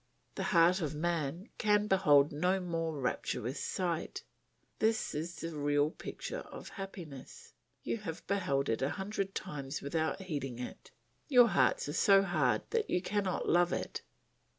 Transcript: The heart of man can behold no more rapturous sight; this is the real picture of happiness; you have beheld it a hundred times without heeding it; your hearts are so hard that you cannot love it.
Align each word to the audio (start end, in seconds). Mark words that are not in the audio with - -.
The 0.33 0.45
heart 0.49 0.81
of 0.81 0.95
man 0.95 1.49
can 1.59 1.85
behold 1.85 2.31
no 2.31 2.59
more 2.59 2.99
rapturous 2.99 3.63
sight; 3.63 4.23
this 4.79 5.13
is 5.13 5.35
the 5.35 5.55
real 5.55 5.91
picture 5.91 6.39
of 6.39 6.69
happiness; 6.69 7.53
you 7.83 7.97
have 7.97 8.25
beheld 8.25 8.67
it 8.67 8.81
a 8.81 8.89
hundred 8.97 9.35
times 9.35 9.79
without 9.79 10.19
heeding 10.23 10.57
it; 10.57 10.89
your 11.27 11.49
hearts 11.49 11.87
are 11.87 11.93
so 11.93 12.23
hard 12.23 12.63
that 12.71 12.89
you 12.89 12.99
cannot 12.99 13.47
love 13.47 13.71
it. 13.71 14.01